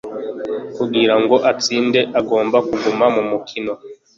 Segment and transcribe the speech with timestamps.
[0.75, 3.73] Kugira ngo utsinde ugomba kuguma mu mukino.